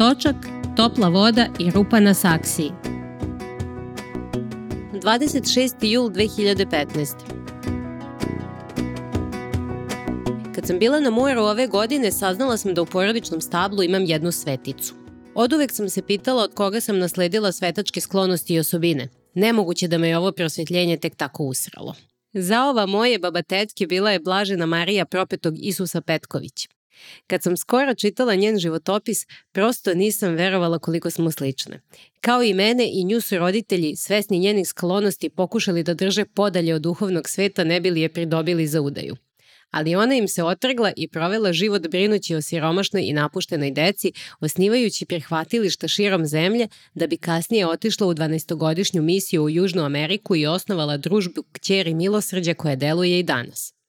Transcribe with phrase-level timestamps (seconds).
[0.00, 0.36] Točak,
[0.76, 2.70] topla voda i rupa na saksiji.
[4.92, 5.74] 26.
[5.80, 7.14] jul 2015.
[10.54, 14.32] Kad sam bila na moru ove godine, saznala sam da u porodičnom stablu imam jednu
[14.32, 14.94] sveticu.
[15.34, 19.08] Od uvek sam se pitala od koga sam nasledila svetačke sklonosti i osobine.
[19.34, 21.94] Nemoguće da me je ovo prosvetljenje tek tako usralo.
[22.32, 26.68] Za ova moje baba tetke bila je Blažena Marija propetog Isusa Petković.
[27.26, 31.80] Kad sam skoro čitala njen životopis, prosto nisam verovala koliko smo slične.
[32.20, 36.82] Kao i mene i nju su roditelji, svesni njenih sklonosti, pokušali da drže podalje od
[36.82, 39.16] duhovnog sveta ne bili je pridobili za udaju
[39.70, 45.06] ali ona im se otrgla i provela život brinući o siromašnoj i napuštenoj deci, osnivajući
[45.06, 50.96] prihvatilišta širom zemlje, da bi kasnije otišla u 12-godišnju misiju u Južnu Ameriku i osnovala
[50.96, 53.79] družbu kćeri milosrđa koja deluje i danas.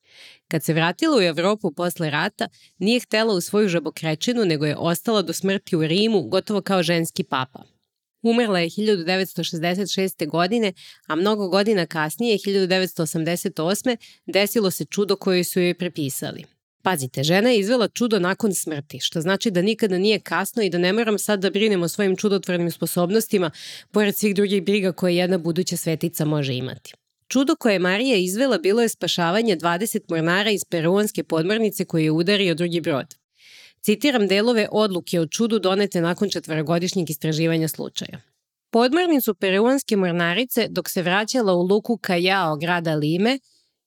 [0.52, 2.48] Kad se vratila u Evropu posle rata,
[2.78, 7.24] nije htela u svoju žabokrečinu, nego je ostala do smrti u Rimu, gotovo kao ženski
[7.24, 7.64] papa.
[8.22, 10.28] Umrla je 1966.
[10.28, 10.74] godine,
[11.08, 13.98] a mnogo godina kasnije, 1988.
[14.26, 16.46] desilo se čudo koje su joj prepisali.
[16.84, 20.78] Pazite, žena je izvela čudo nakon smrti, što znači da nikada nije kasno i da
[20.78, 23.52] ne moram sad da brinem o svojim čudotvornim sposobnostima,
[23.92, 26.94] pored svih drugih briga koje jedna buduća svetica može imati.
[27.32, 32.12] Čudo koje je Marija izvela bilo je spašavanje 20 mornara iz peruanske podmornice koji je
[32.12, 33.16] udario drugi brod.
[33.82, 38.22] Citiram delove odluke o čudu donete nakon četvrogodišnjeg istraživanja slučaja.
[38.70, 43.40] Podmornicu peruanske mornarice, dok se vraćala u luku Kajao grada Lime,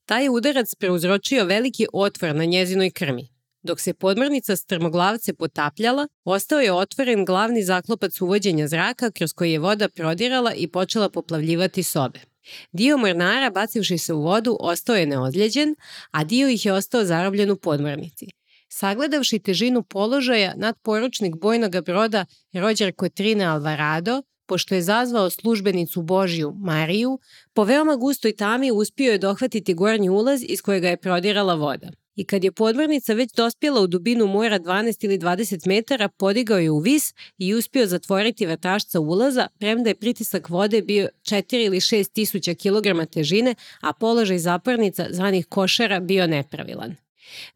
[0.06, 3.28] taj udarac preuzročio veliki otvor na njezinoj krmi.
[3.62, 9.58] Dok se podmornica strmoglavce potapljala, ostao je otvoren glavni zaklopac uvođenja zraka kroz koji je
[9.58, 12.33] voda prodirala i počela poplavljivati sobe.
[12.72, 15.74] Dio mornara, bacivši se u vodu, ostao je neozljeđen,
[16.10, 18.26] a dio ih je ostao zarobljen u podmornici–
[18.74, 27.18] Sagledavši težinu položaja, nadporučnik bojnog broda Rođer Kotrine Alvarado, pošto je zazvao službenicu Božiju, Mariju,
[27.52, 31.90] po veoma gustoj tami uspio je dohvatiti gornji ulaz iz kojega je prodirala voda.
[32.16, 36.70] I kad je podmornica već dospjela u dubinu mora 12 ili 20 metara, podigao je
[36.70, 42.12] u vis i uspio zatvoriti vrtašca ulaza, premda je pritisak vode bio 4 ili 6
[42.12, 47.03] tisuća kilograma težine, a položaj zapornica zvanih košara bio nepravilan.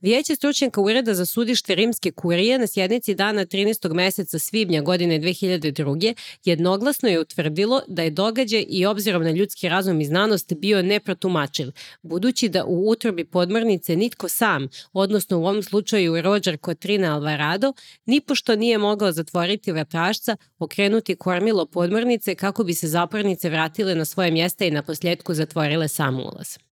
[0.00, 3.94] Vijeće stručnjaka Ureda za sudište Rimske kurije na sjednici dana 13.
[3.94, 6.14] meseca svibnja godine 2002.
[6.44, 11.68] jednoglasno je utvrdilo da je događaj i obzirom na ljudski razum i znanost bio neprotumačiv,
[12.02, 17.72] budući da u utrobi podmornice nitko sam, odnosno u ovom slučaju Roger Kotrina Alvarado,
[18.06, 24.30] nipošto nije mogao zatvoriti vratašca, okrenuti kormilo podmornice kako bi se zapornice vratile na svoje
[24.30, 26.67] mjesta i na posljedku zatvorile sam ulaz.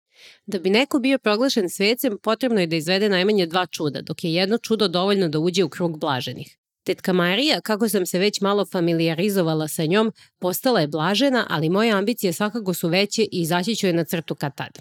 [0.45, 4.33] Da bi neko bio proglašen svecem, potrebno je da izvede najmanje dva čuda, dok je
[4.33, 6.57] jedno čudo dovoljno da uđe u krug blaženih.
[6.83, 11.91] Tetka Marija, kako sam se već malo familiarizovala sa njom, postala je blažena, ali moje
[11.91, 14.79] ambicije svakako su veće i izaći ću je na crtu kad tad.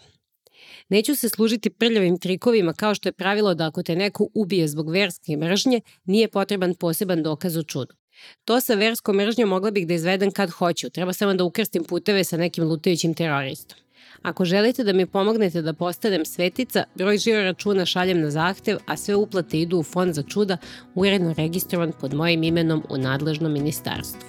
[0.88, 4.90] Neću se služiti prljavim trikovima kao što je pravilo da ako te neko ubije zbog
[4.90, 7.94] verske mržnje, nije potreban poseban dokaz u čudu.
[8.44, 12.24] To sa verskom mržnjom mogla bih da izvedem kad hoću, treba samo da ukrstim puteve
[12.24, 13.81] sa nekim lutajućim teroristom.
[14.22, 18.96] Ako želite da mi pomognete da postanem svetica, broj žiro računa šaljem na zahtev, a
[18.96, 20.56] sve uplate idu u fond za čuda,
[20.94, 24.28] uredno registrovan pod mojim imenom u nadležnom ministarstvu.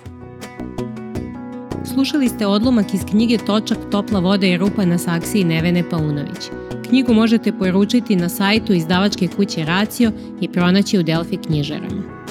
[1.94, 6.50] Slušali ste odlomak iz knjige Točak, topla voda i rupa na saksiji Nevene Paunović.
[6.90, 10.12] Knjigu možete poručiti na sajtu izdavačke kuće Racio
[10.42, 12.23] i pronaći u Delfi knjižarama.